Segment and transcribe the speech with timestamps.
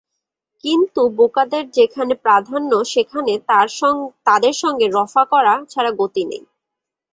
[0.63, 3.31] কিন্তু বোকাদের যেখানে প্রধান্য সেখানে
[4.27, 6.43] তাদের সঙ্গে রফা করা ছাড়া গতি নেই।